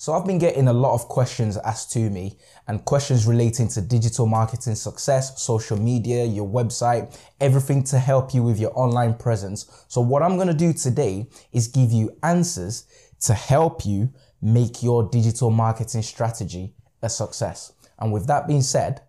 So 0.00 0.12
I've 0.12 0.24
been 0.24 0.38
getting 0.38 0.68
a 0.68 0.72
lot 0.72 0.94
of 0.94 1.08
questions 1.08 1.56
asked 1.56 1.90
to 1.94 2.08
me 2.08 2.36
and 2.68 2.84
questions 2.84 3.26
relating 3.26 3.66
to 3.70 3.80
digital 3.80 4.26
marketing 4.26 4.76
success, 4.76 5.42
social 5.42 5.76
media, 5.76 6.24
your 6.24 6.48
website, 6.48 7.18
everything 7.40 7.82
to 7.84 7.98
help 7.98 8.32
you 8.32 8.44
with 8.44 8.60
your 8.60 8.70
online 8.78 9.14
presence. 9.14 9.84
So 9.88 10.00
what 10.00 10.22
I'm 10.22 10.36
going 10.36 10.46
to 10.46 10.54
do 10.54 10.72
today 10.72 11.26
is 11.52 11.66
give 11.66 11.90
you 11.90 12.16
answers 12.22 12.84
to 13.22 13.34
help 13.34 13.84
you 13.84 14.12
make 14.40 14.84
your 14.84 15.02
digital 15.02 15.50
marketing 15.50 16.02
strategy 16.02 16.76
a 17.02 17.08
success. 17.08 17.72
And 17.98 18.12
with 18.12 18.28
that 18.28 18.46
being 18.46 18.62
said, 18.62 19.02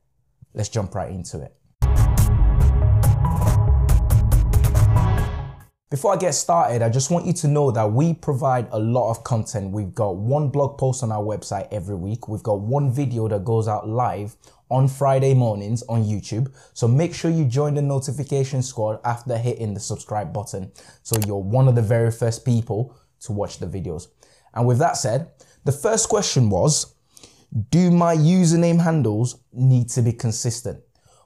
let's 0.56 0.70
jump 0.70 0.96
right 0.96 1.12
into 1.12 1.40
it. 1.40 1.54
Before 5.90 6.14
I 6.14 6.18
get 6.18 6.36
started, 6.36 6.84
I 6.84 6.90
just 6.90 7.10
want 7.10 7.26
you 7.26 7.34
to 7.34 7.48
know 7.48 7.72
that 7.72 7.92
we 7.92 8.14
provide 8.14 8.68
a 8.72 8.78
lot 8.78 9.10
of 9.10 9.24
content. 9.24 9.72
We've 9.72 9.96
got 9.96 10.18
one 10.18 10.50
blog 10.50 10.78
post 10.78 11.02
on 11.02 11.12
our 11.12 11.24
website 11.24 11.68
every 11.72 11.96
week. 11.96 12.28
We've 12.28 12.44
got 12.44 12.60
one 12.60 12.94
video 12.94 13.28
that 13.28 13.44
goes 13.44 13.68
out 13.68 13.90
live 13.90 14.36
on 14.70 14.88
Friday 14.88 15.34
mornings 15.34 15.82
on 15.90 16.04
YouTube. 16.04 16.54
So 16.76 16.88
make 16.88 17.16
sure 17.16 17.32
you 17.32 17.44
join 17.44 17.74
the 17.74 17.82
notification 17.82 18.62
squad 18.62 19.00
after 19.04 19.36
hitting 19.36 19.74
the 19.74 19.80
subscribe 19.80 20.32
button. 20.32 20.72
So 21.02 21.16
you're 21.26 21.38
one 21.38 21.68
of 21.68 21.74
the 21.74 21.82
very 21.82 22.12
first 22.12 22.46
people 22.46 22.96
to 23.22 23.32
watch 23.32 23.58
the 23.58 23.66
videos. 23.66 24.10
And 24.54 24.68
with 24.68 24.78
that 24.78 24.96
said, 24.96 25.32
the 25.64 25.72
first 25.72 26.08
question 26.08 26.52
was, 26.52 26.94
do 27.72 27.90
my 27.90 28.16
username 28.16 28.80
handles 28.80 29.40
need 29.52 29.90
to 29.90 30.04
be 30.04 30.14
consistent? 30.14 30.84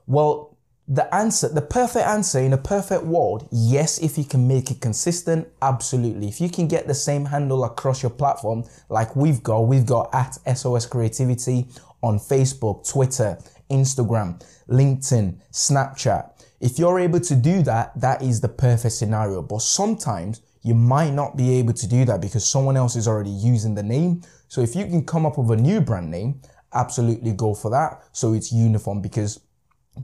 Well, 0.07 0.52
the 0.87 1.13
answer, 1.15 1.47
the 1.47 1.61
perfect 1.61 2.05
answer 2.05 2.39
in 2.39 2.51
a 2.51 2.57
perfect 2.57 3.03
world, 3.03 3.47
yes, 3.51 3.99
if 3.99 4.17
you 4.17 4.25
can 4.25 4.47
make 4.47 4.69
it 4.69 4.81
consistent, 4.81 5.47
absolutely. 5.61 6.27
If 6.27 6.41
you 6.41 6.49
can 6.49 6.67
get 6.67 6.87
the 6.87 6.93
same 6.93 7.25
handle 7.25 7.63
across 7.63 8.03
your 8.03 8.09
platform, 8.09 8.65
like 8.89 9.15
we've 9.15 9.41
got, 9.41 9.61
we've 9.61 9.85
got 9.85 10.13
at 10.13 10.37
SOS 10.57 10.85
Creativity 10.85 11.67
on 12.01 12.19
Facebook, 12.19 12.87
Twitter, 12.89 13.37
Instagram, 13.71 14.43
LinkedIn, 14.69 15.39
Snapchat. 15.51 16.31
If 16.59 16.77
you're 16.77 16.99
able 16.99 17.21
to 17.21 17.35
do 17.35 17.63
that, 17.63 17.97
that 17.99 18.21
is 18.21 18.41
the 18.41 18.49
perfect 18.49 18.93
scenario. 18.93 19.41
But 19.41 19.61
sometimes 19.61 20.41
you 20.63 20.73
might 20.73 21.11
not 21.11 21.37
be 21.37 21.59
able 21.59 21.73
to 21.73 21.87
do 21.87 22.03
that 22.05 22.21
because 22.21 22.45
someone 22.45 22.75
else 22.75 22.95
is 22.97 23.07
already 23.07 23.29
using 23.29 23.75
the 23.75 23.83
name. 23.83 24.21
So 24.49 24.61
if 24.61 24.75
you 24.75 24.85
can 24.85 25.05
come 25.05 25.25
up 25.25 25.37
with 25.37 25.57
a 25.57 25.61
new 25.61 25.79
brand 25.79 26.11
name, 26.11 26.41
absolutely 26.73 27.31
go 27.31 27.53
for 27.53 27.71
that. 27.71 28.03
So 28.11 28.33
it's 28.33 28.51
uniform 28.51 29.01
because 29.01 29.39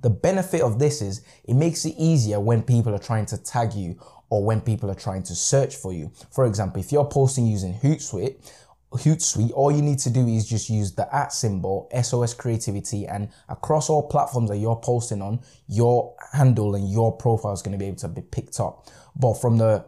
the 0.01 0.09
benefit 0.09 0.61
of 0.61 0.79
this 0.79 1.01
is 1.01 1.23
it 1.45 1.55
makes 1.55 1.85
it 1.85 1.95
easier 1.97 2.39
when 2.39 2.61
people 2.61 2.93
are 2.93 2.99
trying 2.99 3.25
to 3.27 3.37
tag 3.37 3.73
you 3.73 3.99
or 4.29 4.43
when 4.43 4.61
people 4.61 4.89
are 4.91 4.95
trying 4.95 5.23
to 5.23 5.35
search 5.35 5.75
for 5.75 5.93
you. 5.93 6.11
For 6.31 6.45
example, 6.45 6.79
if 6.79 6.91
you're 6.91 7.05
posting 7.05 7.47
using 7.47 7.73
Hootsuite, 7.73 8.37
Hootsuite, 8.91 9.51
all 9.53 9.71
you 9.71 9.81
need 9.81 9.99
to 9.99 10.09
do 10.09 10.27
is 10.27 10.47
just 10.47 10.69
use 10.69 10.93
the 10.93 11.13
at 11.15 11.31
symbol, 11.31 11.89
SOS 12.01 12.33
Creativity, 12.33 13.05
and 13.05 13.29
across 13.47 13.89
all 13.89 14.07
platforms 14.07 14.49
that 14.49 14.57
you're 14.57 14.75
posting 14.75 15.21
on, 15.21 15.41
your 15.67 16.15
handle 16.33 16.75
and 16.75 16.91
your 16.91 17.15
profile 17.15 17.53
is 17.53 17.61
going 17.61 17.73
to 17.73 17.77
be 17.77 17.85
able 17.85 17.97
to 17.97 18.07
be 18.07 18.21
picked 18.21 18.59
up. 18.59 18.87
But 19.15 19.35
from 19.35 19.57
the 19.57 19.85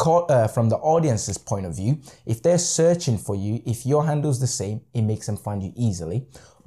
uh, 0.00 0.48
from 0.48 0.68
the 0.68 0.76
audience's 0.76 1.38
point 1.38 1.66
of 1.66 1.76
view, 1.76 2.00
if 2.26 2.42
they're 2.42 2.58
searching 2.58 3.16
for 3.16 3.34
you, 3.34 3.62
if 3.64 3.86
your 3.86 4.04
handle 4.04 4.30
is 4.30 4.40
the 4.40 4.46
same, 4.46 4.82
it 4.92 5.02
makes 5.02 5.26
them 5.26 5.36
find 5.36 5.62
you 5.62 5.72
easily. 5.76 6.26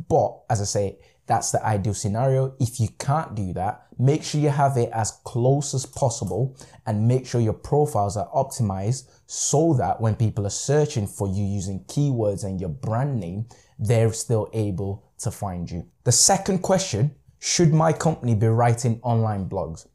But 0.10 0.40
as 0.50 0.62
I 0.62 0.66
say, 0.66 1.00
that's 1.28 1.52
the 1.52 1.64
ideal 1.64 1.94
scenario. 1.94 2.56
If 2.60 2.80
you 2.80 2.88
can't 2.98 3.36
do 3.36 3.54
that, 3.54 3.88
make 4.00 4.24
sure 4.24 4.40
you 4.40 4.50
have 4.50 4.78
it 4.78 4.90
as 4.94 5.12
close 5.26 5.74
as 5.74 5.86
possible 5.86 6.58
and 6.86 7.08
make 7.08 7.28
sure 7.28 7.42
your 7.42 7.54
profiles 7.54 8.16
are 8.16 8.30
optimized 8.30 9.10
so 9.26 9.74
that 9.74 10.00
when 10.00 10.16
people 10.16 10.48
are 10.48 10.52
searching 10.52 11.06
for 11.06 11.28
you 11.28 11.44
using 11.44 11.82
keywords 11.82 12.46
and 12.46 12.62
your 12.62 12.70
brand 12.70 13.20
name, 13.20 13.46
they're 13.78 14.14
still 14.14 14.50
able 14.54 15.04
to 15.20 15.30
find 15.30 15.70
you. 15.70 15.86
The 16.06 16.12
second 16.14 16.60
question, 16.60 17.14
should 17.40 17.74
my 17.74 17.92
company 17.92 18.34
be 18.34 18.48
writing 18.48 19.00
online 19.04 19.50
blogs? 19.50 19.86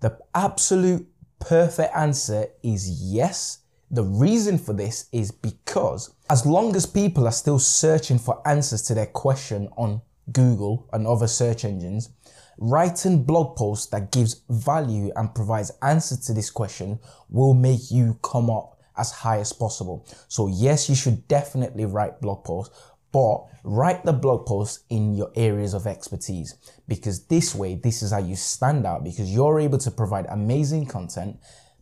The 0.00 0.18
absolute 0.34 1.08
perfect 1.40 1.96
answer 1.96 2.48
is 2.62 2.90
yes. 3.02 3.60
The 3.90 4.04
reason 4.04 4.58
for 4.58 4.72
this 4.72 5.08
is 5.12 5.30
because 5.30 6.12
as 6.28 6.44
long 6.44 6.76
as 6.76 6.86
people 6.86 7.26
are 7.26 7.32
still 7.32 7.58
searching 7.58 8.18
for 8.18 8.46
answers 8.46 8.82
to 8.82 8.94
their 8.94 9.06
question 9.06 9.68
on 9.76 10.02
Google, 10.32 10.88
and 10.92 11.06
other 11.06 11.26
search 11.26 11.64
engines, 11.64 12.10
writing 12.58 13.24
blog 13.24 13.56
posts 13.56 13.86
that 13.86 14.12
gives 14.12 14.42
value 14.48 15.12
and 15.16 15.34
provides 15.34 15.72
answers 15.82 16.20
to 16.26 16.32
this 16.32 16.50
question 16.50 16.98
will 17.28 17.54
make 17.54 17.90
you 17.90 18.18
come 18.22 18.50
up 18.50 18.80
as 18.96 19.12
high 19.12 19.38
as 19.38 19.52
possible. 19.52 20.06
So 20.28 20.48
yes, 20.48 20.88
you 20.88 20.94
should 20.94 21.28
definitely 21.28 21.84
write 21.84 22.20
blog 22.20 22.44
posts, 22.44 22.74
but 23.12 23.46
write 23.62 24.04
the 24.04 24.12
blog 24.12 24.46
posts 24.46 24.84
in 24.88 25.14
your 25.14 25.30
areas 25.36 25.74
of 25.74 25.86
expertise 25.86 26.54
because 26.88 27.26
this 27.26 27.54
way, 27.54 27.74
this 27.74 28.02
is 28.02 28.12
how 28.12 28.18
you 28.18 28.36
stand 28.36 28.86
out 28.86 29.04
because 29.04 29.32
you're 29.32 29.60
able 29.60 29.78
to 29.78 29.90
provide 29.90 30.26
amazing 30.28 30.86
content 30.86 31.38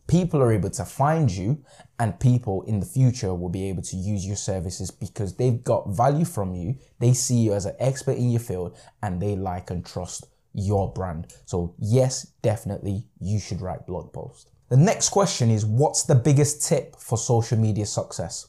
people 0.07 0.41
are 0.41 0.51
able 0.51 0.69
to 0.69 0.85
find 0.85 1.31
you 1.31 1.63
and 1.99 2.19
people 2.19 2.63
in 2.63 2.79
the 2.79 2.85
future 2.85 3.33
will 3.33 3.49
be 3.49 3.69
able 3.69 3.81
to 3.83 3.95
use 3.95 4.25
your 4.25 4.35
services 4.35 4.91
because 4.91 5.35
they've 5.35 5.63
got 5.63 5.89
value 5.89 6.25
from 6.25 6.53
you. 6.53 6.77
They 6.99 7.13
see 7.13 7.37
you 7.37 7.53
as 7.53 7.65
an 7.65 7.75
expert 7.79 8.17
in 8.17 8.29
your 8.29 8.39
field 8.39 8.77
and 9.01 9.21
they 9.21 9.35
like 9.35 9.71
and 9.71 9.85
trust 9.85 10.27
your 10.53 10.91
brand. 10.91 11.33
So 11.45 11.75
yes, 11.79 12.27
definitely 12.41 13.05
you 13.19 13.39
should 13.39 13.61
write 13.61 13.87
blog 13.87 14.13
posts. 14.13 14.47
The 14.69 14.77
next 14.77 15.09
question 15.09 15.51
is 15.51 15.65
what's 15.65 16.03
the 16.03 16.15
biggest 16.15 16.67
tip 16.67 16.95
for 16.95 17.17
social 17.17 17.57
media 17.57 17.85
success? 17.85 18.47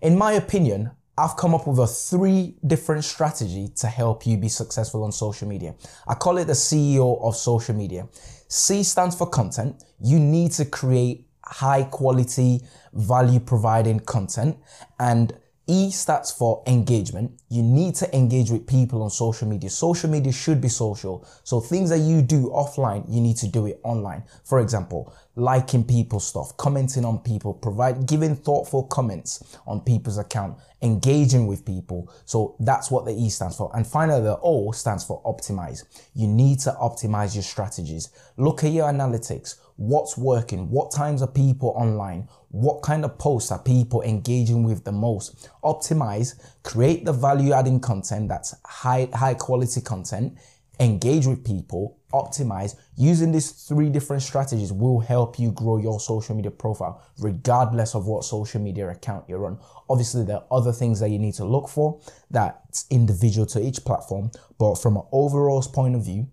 In 0.00 0.16
my 0.16 0.32
opinion, 0.32 0.90
I've 1.18 1.36
come 1.36 1.54
up 1.54 1.66
with 1.66 1.78
a 1.78 1.86
three 1.86 2.54
different 2.66 3.04
strategy 3.04 3.68
to 3.76 3.86
help 3.86 4.26
you 4.26 4.38
be 4.38 4.48
successful 4.48 5.04
on 5.04 5.12
social 5.12 5.46
media. 5.46 5.74
I 6.08 6.14
call 6.14 6.38
it 6.38 6.46
the 6.46 6.54
CEO 6.54 7.22
of 7.22 7.36
social 7.36 7.74
media. 7.74 8.08
C 8.48 8.82
stands 8.82 9.14
for 9.14 9.28
content. 9.28 9.84
You 10.00 10.18
need 10.18 10.52
to 10.52 10.64
create 10.64 11.26
high 11.44 11.82
quality, 11.84 12.62
value 12.94 13.40
providing 13.40 14.00
content. 14.00 14.56
And 14.98 15.34
E 15.68 15.90
stands 15.90 16.32
for 16.32 16.62
engagement. 16.66 17.40
You 17.48 17.62
need 17.62 17.94
to 17.96 18.16
engage 18.16 18.50
with 18.50 18.66
people 18.66 19.02
on 19.02 19.10
social 19.10 19.46
media. 19.46 19.70
Social 19.70 20.10
media 20.10 20.32
should 20.32 20.60
be 20.60 20.68
social. 20.68 21.26
So 21.44 21.60
things 21.60 21.90
that 21.90 22.00
you 22.00 22.22
do 22.22 22.50
offline, 22.50 23.04
you 23.08 23.20
need 23.20 23.36
to 23.36 23.48
do 23.48 23.66
it 23.66 23.80
online. 23.84 24.24
For 24.44 24.60
example, 24.60 25.14
liking 25.34 25.84
people's 25.84 26.26
stuff, 26.26 26.56
commenting 26.56 27.04
on 27.04 27.18
people, 27.18 27.54
provide, 27.54 28.06
giving 28.06 28.36
thoughtful 28.36 28.84
comments 28.84 29.56
on 29.66 29.80
people's 29.80 30.18
account, 30.18 30.58
engaging 30.82 31.46
with 31.46 31.64
people. 31.64 32.12
So 32.24 32.56
that's 32.60 32.90
what 32.90 33.04
the 33.06 33.12
E 33.12 33.30
stands 33.30 33.56
for. 33.56 33.70
And 33.74 33.86
finally, 33.86 34.22
the 34.22 34.38
O 34.42 34.72
stands 34.72 35.04
for 35.04 35.22
optimize. 35.22 35.84
You 36.14 36.26
need 36.26 36.58
to 36.60 36.72
optimize 36.72 37.34
your 37.34 37.44
strategies. 37.44 38.10
Look 38.36 38.64
at 38.64 38.72
your 38.72 38.88
analytics. 38.92 39.56
What's 39.76 40.18
working? 40.18 40.70
What 40.70 40.90
times 40.90 41.22
are 41.22 41.28
people 41.28 41.72
online? 41.76 42.28
What 42.50 42.82
kind 42.82 43.04
of 43.04 43.18
posts 43.18 43.50
are 43.50 43.58
people 43.58 44.02
engaging 44.02 44.64
with 44.64 44.84
the 44.84 44.92
most? 44.92 45.48
Optimize, 45.64 46.38
create 46.62 47.06
the 47.06 47.12
value 47.12 47.52
adding 47.52 47.80
content 47.80 48.28
that's 48.28 48.54
high, 48.66 49.08
high 49.14 49.34
quality 49.34 49.80
content, 49.80 50.36
engage 50.82 51.26
with 51.26 51.44
people, 51.44 51.98
optimize. 52.12 52.76
Using 52.96 53.32
these 53.32 53.52
three 53.52 53.88
different 53.88 54.22
strategies 54.22 54.72
will 54.72 55.00
help 55.00 55.38
you 55.38 55.52
grow 55.52 55.78
your 55.78 56.00
social 56.00 56.34
media 56.34 56.50
profile, 56.50 57.02
regardless 57.18 57.94
of 57.94 58.06
what 58.06 58.24
social 58.24 58.60
media 58.60 58.88
account 58.88 59.24
you're 59.28 59.46
on. 59.46 59.58
Obviously, 59.88 60.24
there 60.24 60.36
are 60.36 60.46
other 60.50 60.72
things 60.72 61.00
that 61.00 61.10
you 61.10 61.18
need 61.18 61.34
to 61.34 61.44
look 61.44 61.68
for 61.68 62.00
that's 62.30 62.86
individual 62.90 63.46
to 63.46 63.60
each 63.60 63.84
platform, 63.84 64.30
but 64.58 64.74
from 64.74 64.96
an 64.96 65.04
overall 65.12 65.62
point 65.62 65.94
of 65.94 66.04
view, 66.04 66.28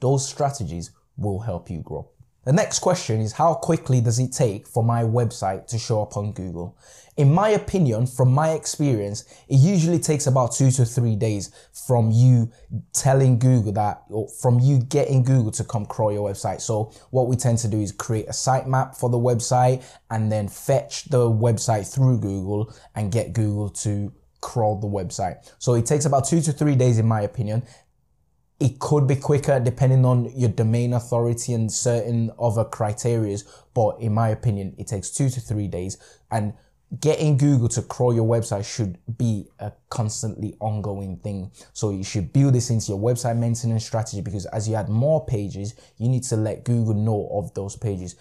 those 0.00 0.28
strategies 0.28 0.90
will 1.16 1.40
help 1.40 1.70
you 1.70 1.80
grow. 1.80 2.08
The 2.44 2.52
next 2.52 2.80
question 2.80 3.20
is 3.20 3.32
how 3.32 3.54
quickly 3.54 4.00
does 4.00 4.18
it 4.18 4.32
take 4.32 4.66
for 4.66 4.82
my 4.82 5.04
website 5.04 5.68
to 5.68 5.78
show 5.78 6.02
up 6.02 6.16
on 6.16 6.32
Google? 6.32 6.76
In 7.16 7.32
my 7.32 7.50
opinion, 7.50 8.06
from 8.06 8.32
my 8.32 8.50
experience, 8.50 9.24
it 9.48 9.56
usually 9.56 10.00
takes 10.00 10.26
about 10.26 10.52
two 10.52 10.72
to 10.72 10.84
three 10.84 11.14
days 11.14 11.52
from 11.86 12.10
you 12.10 12.50
telling 12.92 13.38
Google 13.38 13.72
that, 13.72 14.02
or 14.08 14.28
from 14.28 14.58
you 14.58 14.80
getting 14.80 15.22
Google 15.22 15.52
to 15.52 15.62
come 15.62 15.86
crawl 15.86 16.12
your 16.12 16.28
website. 16.28 16.60
So 16.60 16.90
what 17.10 17.28
we 17.28 17.36
tend 17.36 17.58
to 17.58 17.68
do 17.68 17.80
is 17.80 17.92
create 17.92 18.26
a 18.26 18.32
sitemap 18.32 18.96
for 18.96 19.08
the 19.08 19.18
website 19.18 19.84
and 20.10 20.32
then 20.32 20.48
fetch 20.48 21.04
the 21.04 21.30
website 21.30 21.92
through 21.92 22.18
Google 22.18 22.74
and 22.96 23.12
get 23.12 23.34
Google 23.34 23.68
to 23.68 24.12
crawl 24.40 24.80
the 24.80 24.88
website. 24.88 25.52
So 25.58 25.74
it 25.74 25.86
takes 25.86 26.06
about 26.06 26.26
two 26.26 26.40
to 26.40 26.52
three 26.52 26.74
days 26.74 26.98
in 26.98 27.06
my 27.06 27.20
opinion. 27.20 27.62
It 28.62 28.78
could 28.78 29.08
be 29.08 29.16
quicker 29.16 29.58
depending 29.58 30.04
on 30.04 30.30
your 30.38 30.50
domain 30.50 30.92
authority 30.92 31.52
and 31.52 31.70
certain 31.70 32.30
other 32.40 32.64
criterias. 32.64 33.42
But 33.74 33.98
in 33.98 34.14
my 34.14 34.28
opinion, 34.28 34.76
it 34.78 34.86
takes 34.86 35.10
two 35.10 35.28
to 35.30 35.40
three 35.40 35.66
days 35.66 35.98
and 36.30 36.52
getting 37.00 37.36
Google 37.36 37.66
to 37.70 37.82
crawl 37.82 38.14
your 38.14 38.24
website 38.24 38.64
should 38.64 38.98
be 39.18 39.48
a 39.58 39.72
constantly 39.88 40.54
ongoing 40.60 41.16
thing. 41.16 41.50
So 41.72 41.90
you 41.90 42.04
should 42.04 42.32
build 42.32 42.54
this 42.54 42.70
into 42.70 42.92
your 42.92 43.00
website 43.00 43.36
maintenance 43.36 43.84
strategy 43.84 44.20
because 44.20 44.46
as 44.46 44.68
you 44.68 44.76
add 44.76 44.88
more 44.88 45.26
pages, 45.26 45.74
you 45.98 46.08
need 46.08 46.22
to 46.24 46.36
let 46.36 46.62
Google 46.62 46.94
know 46.94 47.30
of 47.32 47.52
those 47.54 47.74
pages. 47.74 48.14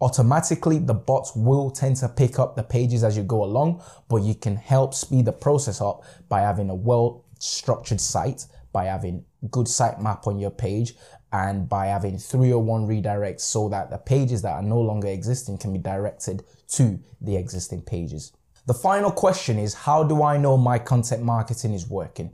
Automatically, 0.00 0.78
the 0.78 0.94
bots 0.94 1.36
will 1.36 1.70
tend 1.70 1.96
to 1.96 2.08
pick 2.08 2.38
up 2.38 2.56
the 2.56 2.62
pages 2.62 3.04
as 3.04 3.14
you 3.14 3.24
go 3.24 3.44
along, 3.44 3.82
but 4.08 4.22
you 4.22 4.34
can 4.34 4.56
help 4.56 4.94
speed 4.94 5.26
the 5.26 5.32
process 5.32 5.82
up 5.82 6.02
by 6.30 6.40
having 6.40 6.70
a 6.70 6.74
well 6.74 7.26
structured 7.38 8.00
site, 8.00 8.46
by 8.72 8.86
having 8.86 9.26
good 9.50 9.66
sitemap 9.66 10.26
on 10.26 10.38
your 10.38 10.50
page, 10.50 10.94
and 11.32 11.68
by 11.68 11.86
having 11.86 12.18
301 12.18 12.86
redirects 12.86 13.40
so 13.40 13.68
that 13.70 13.90
the 13.90 13.98
pages 13.98 14.42
that 14.42 14.52
are 14.52 14.62
no 14.62 14.80
longer 14.80 15.08
existing 15.08 15.58
can 15.58 15.72
be 15.72 15.78
directed 15.78 16.44
to 16.68 17.00
the 17.20 17.36
existing 17.36 17.82
pages. 17.82 18.32
The 18.66 18.74
final 18.74 19.10
question 19.10 19.58
is 19.58 19.74
how 19.74 20.04
do 20.04 20.22
I 20.22 20.36
know 20.36 20.56
my 20.56 20.78
content 20.78 21.22
marketing 21.22 21.72
is 21.72 21.88
working? 21.88 22.32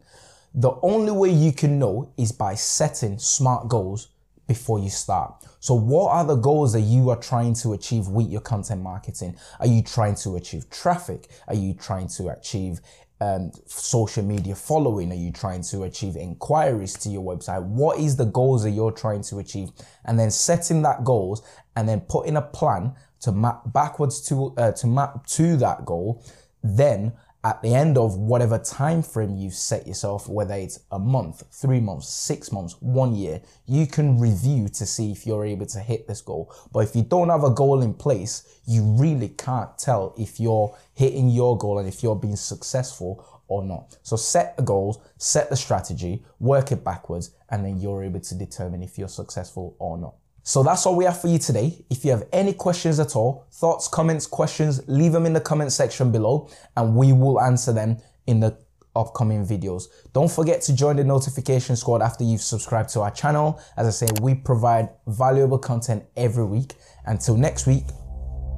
The 0.54 0.72
only 0.82 1.12
way 1.12 1.30
you 1.30 1.52
can 1.52 1.78
know 1.78 2.12
is 2.16 2.32
by 2.32 2.54
setting 2.54 3.18
smart 3.18 3.68
goals 3.68 4.08
before 4.46 4.78
you 4.78 4.90
start. 4.90 5.44
So 5.60 5.74
what 5.74 6.10
are 6.10 6.24
the 6.24 6.36
goals 6.36 6.72
that 6.72 6.80
you 6.80 7.10
are 7.10 7.16
trying 7.16 7.54
to 7.54 7.74
achieve 7.74 8.08
with 8.08 8.28
your 8.28 8.40
content 8.40 8.82
marketing? 8.82 9.36
Are 9.60 9.66
you 9.66 9.82
trying 9.82 10.14
to 10.16 10.36
achieve 10.36 10.68
traffic? 10.70 11.28
Are 11.46 11.54
you 11.54 11.74
trying 11.74 12.08
to 12.08 12.28
achieve 12.28 12.80
um, 13.20 13.50
social 13.66 14.24
media 14.24 14.54
following? 14.54 15.10
Are 15.12 15.16
you 15.16 15.32
trying 15.32 15.62
to 15.64 15.84
achieve 15.84 16.16
inquiries 16.16 16.94
to 16.94 17.08
your 17.08 17.22
website? 17.22 17.62
What 17.62 17.98
is 17.98 18.16
the 18.16 18.26
goals 18.26 18.62
that 18.62 18.70
you're 18.70 18.92
trying 18.92 19.22
to 19.24 19.38
achieve? 19.38 19.70
And 20.04 20.18
then 20.18 20.30
setting 20.30 20.82
that 20.82 21.04
goals 21.04 21.42
and 21.76 21.88
then 21.88 22.00
putting 22.00 22.36
a 22.36 22.42
plan 22.42 22.94
to 23.20 23.32
map 23.32 23.62
backwards 23.72 24.20
to 24.28 24.54
uh, 24.56 24.72
to 24.72 24.86
map 24.86 25.26
to 25.26 25.56
that 25.56 25.84
goal. 25.84 26.24
Then 26.62 27.12
at 27.44 27.62
the 27.62 27.74
end 27.74 27.96
of 27.96 28.16
whatever 28.16 28.58
time 28.58 29.02
frame 29.02 29.36
you've 29.36 29.54
set 29.54 29.86
yourself, 29.86 30.28
whether 30.28 30.54
it's 30.54 30.80
a 30.90 30.98
month, 30.98 31.44
three 31.52 31.78
months, 31.78 32.08
six 32.08 32.50
months, 32.50 32.74
one 32.80 33.14
year, 33.14 33.40
you 33.66 33.86
can 33.86 34.18
review 34.18 34.68
to 34.68 34.84
see 34.84 35.12
if 35.12 35.26
you're 35.26 35.44
able 35.44 35.66
to 35.66 35.78
hit 35.78 36.08
this 36.08 36.20
goal. 36.20 36.52
But 36.72 36.80
if 36.80 36.96
you 36.96 37.02
don't 37.02 37.28
have 37.28 37.44
a 37.44 37.50
goal 37.50 37.82
in 37.82 37.94
place, 37.94 38.60
you 38.66 38.82
really 38.82 39.28
can't 39.28 39.76
tell 39.78 40.14
if 40.18 40.40
you're 40.40 40.76
hitting 40.94 41.28
your 41.28 41.56
goal 41.56 41.78
and 41.78 41.88
if 41.88 42.02
you're 42.02 42.16
being 42.16 42.36
successful 42.36 43.24
or 43.46 43.62
not. 43.62 43.96
So 44.02 44.16
set 44.16 44.56
the 44.56 44.62
goals, 44.64 44.98
set 45.16 45.48
the 45.48 45.56
strategy, 45.56 46.24
work 46.40 46.72
it 46.72 46.82
backwards, 46.84 47.30
and 47.50 47.64
then 47.64 47.78
you're 47.78 48.02
able 48.02 48.20
to 48.20 48.34
determine 48.34 48.82
if 48.82 48.98
you're 48.98 49.08
successful 49.08 49.76
or 49.78 49.96
not. 49.96 50.14
So 50.48 50.62
that's 50.62 50.86
all 50.86 50.96
we 50.96 51.04
have 51.04 51.20
for 51.20 51.28
you 51.28 51.38
today. 51.38 51.84
If 51.90 52.06
you 52.06 52.10
have 52.10 52.26
any 52.32 52.54
questions 52.54 52.98
at 52.98 53.14
all, 53.14 53.44
thoughts, 53.52 53.86
comments, 53.86 54.26
questions, 54.26 54.80
leave 54.88 55.12
them 55.12 55.26
in 55.26 55.34
the 55.34 55.42
comment 55.42 55.72
section 55.72 56.10
below 56.10 56.48
and 56.74 56.96
we 56.96 57.12
will 57.12 57.38
answer 57.38 57.70
them 57.70 57.98
in 58.26 58.40
the 58.40 58.56
upcoming 58.96 59.46
videos. 59.46 59.88
Don't 60.14 60.30
forget 60.30 60.62
to 60.62 60.74
join 60.74 60.96
the 60.96 61.04
notification 61.04 61.76
squad 61.76 62.00
after 62.00 62.24
you've 62.24 62.40
subscribed 62.40 62.88
to 62.94 63.02
our 63.02 63.10
channel. 63.10 63.60
As 63.76 63.86
I 63.88 64.06
say, 64.06 64.10
we 64.22 64.36
provide 64.36 64.88
valuable 65.06 65.58
content 65.58 66.04
every 66.16 66.46
week. 66.46 66.76
Until 67.04 67.36
next 67.36 67.66
week, 67.66 67.84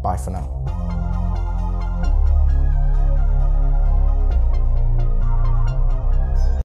bye 0.01 0.17
for 0.17 0.31
now. 0.31 1.20